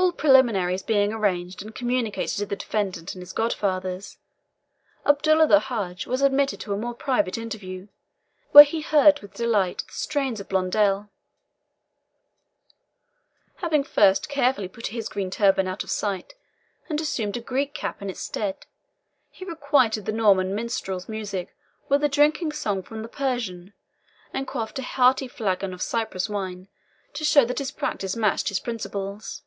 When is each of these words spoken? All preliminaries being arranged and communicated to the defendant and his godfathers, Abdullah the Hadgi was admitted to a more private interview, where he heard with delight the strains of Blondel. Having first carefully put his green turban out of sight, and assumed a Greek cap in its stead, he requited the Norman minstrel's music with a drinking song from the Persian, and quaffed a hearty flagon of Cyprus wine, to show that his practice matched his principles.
All 0.00 0.12
preliminaries 0.12 0.82
being 0.82 1.12
arranged 1.12 1.60
and 1.60 1.74
communicated 1.74 2.36
to 2.38 2.46
the 2.46 2.56
defendant 2.56 3.14
and 3.14 3.20
his 3.20 3.32
godfathers, 3.32 4.16
Abdullah 5.04 5.46
the 5.48 5.60
Hadgi 5.60 6.06
was 6.08 6.22
admitted 6.22 6.60
to 6.60 6.72
a 6.72 6.76
more 6.78 6.94
private 6.94 7.36
interview, 7.36 7.88
where 8.52 8.64
he 8.64 8.80
heard 8.80 9.20
with 9.20 9.34
delight 9.34 9.84
the 9.86 9.92
strains 9.92 10.40
of 10.40 10.48
Blondel. 10.48 11.10
Having 13.56 13.84
first 13.84 14.28
carefully 14.28 14.66
put 14.66 14.88
his 14.88 15.08
green 15.08 15.30
turban 15.30 15.68
out 15.68 15.84
of 15.84 15.90
sight, 15.90 16.34
and 16.88 17.00
assumed 17.00 17.36
a 17.36 17.40
Greek 17.40 17.74
cap 17.74 18.00
in 18.00 18.08
its 18.08 18.20
stead, 18.20 18.66
he 19.30 19.44
requited 19.44 20.06
the 20.06 20.12
Norman 20.12 20.54
minstrel's 20.54 21.08
music 21.08 21.54
with 21.88 22.02
a 22.02 22.08
drinking 22.08 22.52
song 22.52 22.82
from 22.82 23.02
the 23.02 23.08
Persian, 23.08 23.72
and 24.32 24.46
quaffed 24.46 24.78
a 24.78 24.82
hearty 24.82 25.28
flagon 25.28 25.74
of 25.74 25.82
Cyprus 25.82 26.28
wine, 26.30 26.68
to 27.12 27.24
show 27.24 27.44
that 27.44 27.58
his 27.58 27.70
practice 27.72 28.16
matched 28.16 28.48
his 28.48 28.58
principles. 28.60 29.42